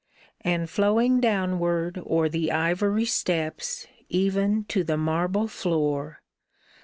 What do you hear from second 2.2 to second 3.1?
The ivory